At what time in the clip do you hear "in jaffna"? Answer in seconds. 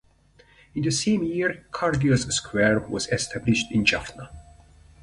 3.71-4.31